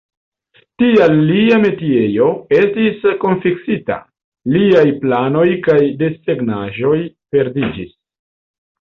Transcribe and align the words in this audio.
Tial 0.83 1.11
lia 1.31 1.59
metiejo 1.65 2.25
estis 2.61 3.05
konfiskita; 3.27 3.99
liaj 4.57 4.89
planoj 5.05 5.47
kaj 5.71 5.81
desegnaĵoj 6.05 6.99
perdiĝis. 7.35 7.99